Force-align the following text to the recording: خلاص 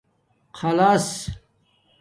خلاص 0.53 1.29